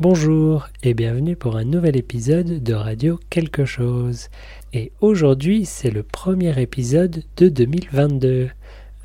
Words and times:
Bonjour 0.00 0.66
et 0.82 0.94
bienvenue 0.94 1.36
pour 1.36 1.58
un 1.58 1.64
nouvel 1.64 1.94
épisode 1.94 2.62
de 2.62 2.72
Radio 2.72 3.20
Quelque 3.28 3.66
chose. 3.66 4.28
Et 4.72 4.92
aujourd'hui 5.02 5.66
c'est 5.66 5.90
le 5.90 6.02
premier 6.02 6.58
épisode 6.58 7.22
de 7.36 7.50
2022. 7.50 8.48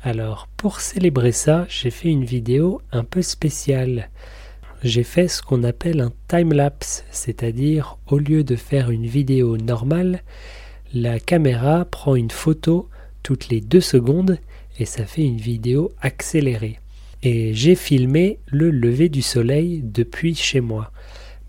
Alors 0.02 0.48
pour 0.56 0.80
célébrer 0.80 1.32
ça, 1.32 1.66
j'ai 1.68 1.90
fait 1.90 2.08
une 2.08 2.24
vidéo 2.24 2.80
un 2.92 3.04
peu 3.04 3.20
spéciale. 3.20 4.08
J'ai 4.82 5.02
fait 5.02 5.28
ce 5.28 5.42
qu'on 5.42 5.64
appelle 5.64 6.00
un 6.00 6.12
time-lapse, 6.28 7.04
c'est-à-dire 7.10 7.98
au 8.06 8.16
lieu 8.16 8.42
de 8.42 8.56
faire 8.56 8.90
une 8.90 9.06
vidéo 9.06 9.58
normale, 9.58 10.22
la 10.94 11.20
caméra 11.20 11.84
prend 11.84 12.14
une 12.14 12.30
photo 12.30 12.88
toutes 13.22 13.50
les 13.50 13.60
deux 13.60 13.82
secondes 13.82 14.38
et 14.78 14.86
ça 14.86 15.04
fait 15.04 15.26
une 15.26 15.36
vidéo 15.36 15.92
accélérée 16.00 16.78
et 17.22 17.54
j'ai 17.54 17.74
filmé 17.74 18.38
le 18.46 18.70
lever 18.70 19.08
du 19.08 19.22
soleil 19.22 19.82
depuis 19.82 20.34
chez 20.34 20.60
moi. 20.60 20.92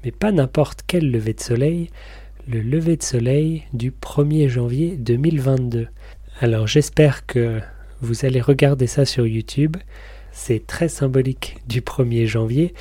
Mais 0.03 0.12
pas 0.12 0.31
n'importe 0.31 0.81
quel 0.88 1.12
lever 1.12 1.34
de 1.34 1.41
soleil, 1.41 1.90
le 2.48 2.62
lever 2.62 2.98
de 2.98 3.03
soleil 3.03 3.63
du 3.73 3.91
1er 3.91 4.48
janvier 4.48 4.95
2022. 4.98 5.88
Alors 6.40 6.67
j'espère 6.67 7.26
que 7.26 7.59
vous 8.02 8.26
allez 8.26 8.41
regarder 8.41 8.88
ça 8.88 9.05
sur 9.05 9.27
YouTube. 9.27 9.76
C'est 10.31 10.66
très 10.66 10.88
symbolique 10.88 11.57
du 11.68 11.81
1er 11.81 12.26
janvier, 12.26 12.73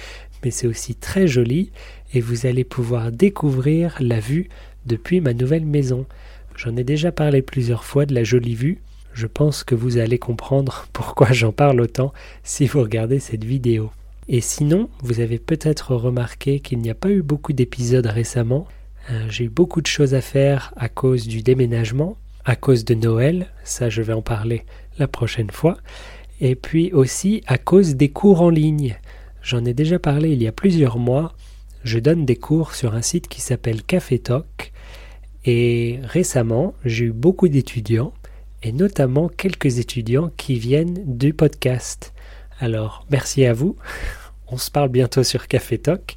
mais 0.45 0.51
c'est 0.51 0.67
aussi 0.67 0.95
très 0.95 1.27
joli 1.27 1.73
et 2.13 2.21
vous 2.21 2.47
allez 2.47 2.65
pouvoir 2.65 3.11
découvrir 3.11 3.97
la 3.99 4.21
vue 4.21 4.49
depuis 4.85 5.21
ma 5.21 5.33
nouvelle 5.33 5.67
maison. 5.67 6.07
J'en 6.55 6.77
ai 6.77 6.85
déjà 6.85 7.13
parlé 7.13 7.43
plusieurs 7.43 7.85
fois 7.85 8.07
de 8.07 8.15
la 8.15 8.25
jolie 8.25 8.55
vue, 8.55 8.79
je 9.17 9.27
pense 9.27 9.65
que 9.65 9.75
vous 9.75 9.97
allez 9.97 10.19
comprendre 10.19 10.87
pourquoi 10.93 11.33
j'en 11.33 11.51
parle 11.51 11.81
autant 11.81 12.13
si 12.45 12.67
vous 12.67 12.83
regardez 12.83 13.19
cette 13.19 13.45
vidéo. 13.45 13.91
Et 14.29 14.41
sinon, 14.43 14.91
vous 15.03 15.21
avez 15.21 15.39
peut-être 15.39 15.95
remarqué 15.95 16.61
qu'il 16.61 16.81
n'y 16.81 16.91
a 16.91 16.95
pas 16.95 17.11
eu 17.11 17.23
beaucoup 17.23 17.55
d'épisodes 17.55 18.07
récemment. 18.07 18.67
Euh, 19.11 19.27
j'ai 19.31 19.45
eu 19.45 19.49
beaucoup 19.49 19.81
de 19.81 19.87
choses 19.87 20.15
à 20.15 20.21
faire 20.21 20.75
à 20.77 20.89
cause 20.89 21.27
du 21.27 21.43
déménagement, 21.43 22.19
à 22.45 22.57
cause 22.57 22.85
de 22.85 22.95
Noël, 22.95 23.47
ça 23.65 23.89
je 23.89 24.03
vais 24.03 24.13
en 24.13 24.23
parler 24.23 24.65
la 24.99 25.09
prochaine 25.09 25.51
fois, 25.51 25.79
et 26.41 26.55
puis 26.55 26.93
aussi 26.93 27.43
à 27.47 27.57
cause 27.57 27.95
des 27.95 28.11
cours 28.11 28.43
en 28.43 28.51
ligne. 28.51 28.99
J'en 29.43 29.65
ai 29.65 29.73
déjà 29.73 29.99
parlé 29.99 30.31
il 30.31 30.43
y 30.43 30.49
a 30.49 30.53
plusieurs 30.53 30.99
mois. 30.99 31.33
Je 31.85 32.01
donne 32.01 32.27
des 32.27 32.37
cours 32.37 32.75
sur 32.75 32.95
un 32.95 33.03
site 33.03 33.29
qui 33.29 33.41
s'appelle 33.41 33.83
Café 33.83 34.19
Talk. 34.19 34.73
Et 35.47 36.01
récemment, 36.03 36.75
j'ai 36.85 37.07
eu 37.07 37.13
beaucoup 37.13 37.47
d'étudiants 37.47 38.13
et 38.67 38.73
notamment 38.73 39.29
quelques 39.29 39.79
étudiants 39.79 40.33
qui 40.37 40.59
viennent 40.59 41.05
du 41.07 41.33
podcast. 41.33 42.13
Alors, 42.59 43.07
merci 43.11 43.47
à 43.47 43.53
vous. 43.53 43.77
On 44.49 44.57
se 44.57 44.73
parle 44.73 44.89
bientôt 44.89 45.23
sur 45.23 45.47
Café 45.47 45.79
Talk. 45.79 46.17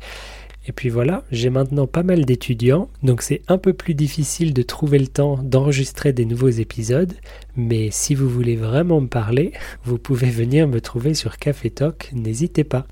Et 0.68 0.72
puis 0.72 0.90
voilà, 0.90 1.24
j'ai 1.32 1.52
maintenant 1.52 1.86
pas 1.86 2.02
mal 2.02 2.26
d'étudiants, 2.26 2.90
donc 3.04 3.22
c'est 3.22 3.44
un 3.48 3.60
peu 3.60 3.74
plus 3.74 3.94
difficile 3.94 4.54
de 4.54 4.64
trouver 4.64 4.98
le 4.98 5.08
temps 5.08 5.38
d'enregistrer 5.38 6.12
des 6.12 6.26
nouveaux 6.26 6.50
épisodes, 6.50 7.14
mais 7.56 7.90
si 7.92 8.14
vous 8.14 8.30
voulez 8.30 8.56
vraiment 8.56 9.00
me 9.00 9.08
parler, 9.08 9.54
vous 9.84 10.00
pouvez 10.00 10.30
venir 10.30 10.68
me 10.68 10.82
trouver 10.82 11.14
sur 11.14 11.38
Café 11.38 11.70
Talk, 11.70 12.10
n'hésitez 12.14 12.64
pas. 12.64 12.88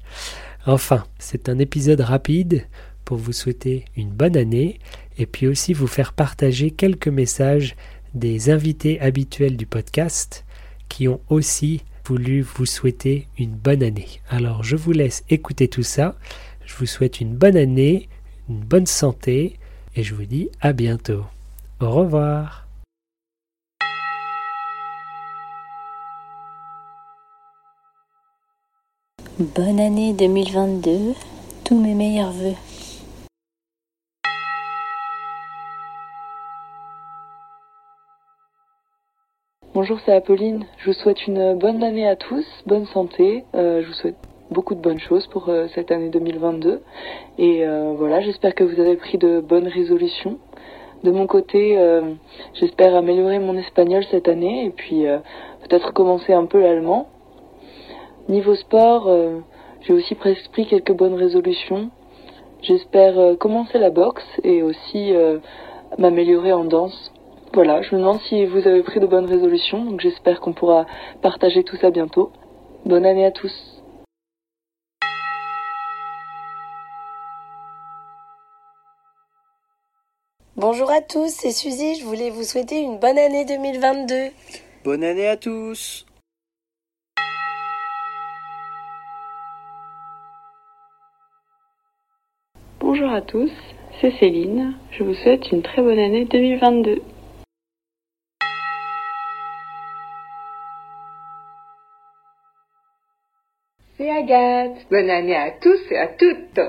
Enfin, 0.67 1.03
c'est 1.17 1.49
un 1.49 1.57
épisode 1.57 2.01
rapide 2.01 2.65
pour 3.05 3.17
vous 3.17 3.33
souhaiter 3.33 3.85
une 3.95 4.09
bonne 4.09 4.37
année 4.37 4.79
et 5.17 5.25
puis 5.25 5.47
aussi 5.47 5.73
vous 5.73 5.87
faire 5.87 6.13
partager 6.13 6.71
quelques 6.71 7.07
messages 7.07 7.75
des 8.13 8.49
invités 8.49 8.99
habituels 9.01 9.57
du 9.57 9.65
podcast 9.65 10.45
qui 10.89 11.07
ont 11.07 11.21
aussi 11.29 11.83
voulu 12.05 12.41
vous 12.41 12.65
souhaiter 12.65 13.27
une 13.37 13.51
bonne 13.51 13.83
année. 13.83 14.21
Alors 14.29 14.63
je 14.63 14.75
vous 14.75 14.91
laisse 14.93 15.23
écouter 15.29 15.67
tout 15.67 15.83
ça. 15.83 16.15
Je 16.65 16.75
vous 16.75 16.85
souhaite 16.85 17.21
une 17.21 17.35
bonne 17.35 17.57
année, 17.57 18.09
une 18.49 18.59
bonne 18.59 18.85
santé 18.85 19.57
et 19.95 20.03
je 20.03 20.15
vous 20.15 20.25
dis 20.25 20.49
à 20.61 20.73
bientôt. 20.73 21.23
Au 21.79 21.91
revoir. 21.91 22.67
Bonne 29.39 29.79
année 29.79 30.13
2022, 30.13 31.13
tous 31.63 31.79
mes 31.79 31.93
meilleurs 31.93 32.31
voeux. 32.31 32.55
Bonjour, 39.79 39.99
c'est 40.03 40.13
Apolline. 40.13 40.65
Je 40.79 40.87
vous 40.87 40.93
souhaite 40.93 41.27
une 41.27 41.53
bonne 41.53 41.83
année 41.83 42.07
à 42.07 42.15
tous, 42.15 42.43
bonne 42.65 42.87
santé. 42.87 43.43
Euh, 43.53 43.83
je 43.83 43.87
vous 43.87 43.93
souhaite 43.93 44.15
beaucoup 44.49 44.73
de 44.73 44.81
bonnes 44.81 44.97
choses 44.97 45.27
pour 45.27 45.49
euh, 45.49 45.67
cette 45.75 45.91
année 45.91 46.09
2022. 46.09 46.81
Et 47.37 47.63
euh, 47.63 47.93
voilà, 47.95 48.19
j'espère 48.21 48.55
que 48.55 48.63
vous 48.63 48.79
avez 48.79 48.95
pris 48.95 49.19
de 49.19 49.39
bonnes 49.39 49.67
résolutions. 49.67 50.39
De 51.03 51.11
mon 51.11 51.27
côté, 51.27 51.77
j'espère 52.55 52.95
améliorer 52.95 53.37
mon 53.37 53.55
espagnol 53.55 54.03
cette 54.09 54.27
année 54.27 54.65
et 54.65 54.71
puis 54.71 55.05
peut-être 55.61 55.93
commencer 55.93 56.33
un 56.33 56.47
peu 56.47 56.59
l'allemand. 56.59 57.07
Niveau 58.29 58.55
sport, 58.55 59.15
j'ai 59.81 59.93
aussi 59.93 60.15
presque 60.15 60.49
pris 60.53 60.65
quelques 60.65 60.93
bonnes 60.93 61.13
résolutions. 61.13 61.91
J'espère 62.63 63.37
commencer 63.37 63.77
la 63.77 63.91
boxe 63.91 64.25
et 64.43 64.63
aussi 64.63 65.13
m'améliorer 65.99 66.51
en 66.51 66.63
danse. 66.63 67.13
Voilà, 67.57 67.81
je 67.81 67.95
me 67.95 68.01
demande 68.01 68.21
si 68.29 68.45
vous 68.45 68.67
avez 68.67 68.83
pris 68.83 68.99
de 68.99 69.07
bonnes 69.07 69.25
résolutions, 69.25 69.83
donc 69.83 69.99
j'espère 69.99 70.41
qu'on 70.41 70.53
pourra 70.53 70.85
partager 71.23 71.63
tout 71.63 71.75
ça 71.77 71.89
bientôt. 71.89 72.31
Bonne 72.85 73.03
année 73.03 73.25
à 73.25 73.31
tous. 73.31 73.81
Bonjour 80.55 80.91
à 80.91 81.01
tous, 81.01 81.29
c'est 81.29 81.49
Suzy, 81.49 81.95
je 81.95 82.05
voulais 82.05 82.29
vous 82.29 82.43
souhaiter 82.43 82.79
une 82.79 82.99
bonne 82.99 83.17
année 83.17 83.43
2022. 83.43 84.13
Bonne 84.83 85.03
année 85.03 85.27
à 85.27 85.35
tous. 85.35 86.05
Bonjour 92.79 93.09
à 93.09 93.21
tous, 93.21 93.51
c'est 93.99 94.11
Céline, 94.19 94.75
je 94.91 95.03
vous 95.03 95.15
souhaite 95.15 95.51
une 95.51 95.63
très 95.63 95.81
bonne 95.81 95.97
année 95.97 96.25
2022. 96.25 97.01
C'est 103.97 104.11
Agathe. 104.11 104.85
Bonne 104.91 105.09
année 105.09 105.35
à 105.35 105.49
tous 105.49 105.91
et 105.91 105.97
à 105.97 106.07
toutes. 106.07 106.59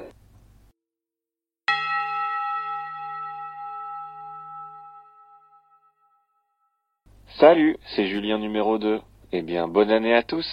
Salut, 7.38 7.76
c'est 7.94 8.06
Julien 8.06 8.38
numéro 8.38 8.78
2. 8.78 9.00
Eh 9.32 9.42
bien, 9.42 9.68
bonne 9.68 9.90
année 9.90 10.14
à 10.14 10.22
tous. 10.22 10.46